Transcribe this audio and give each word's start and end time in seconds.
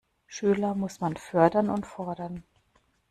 Schüler 0.25 0.73
muss 0.73 0.99
man 0.99 1.15
fördern 1.15 1.69
und 1.69 1.85
fordern. 1.85 2.41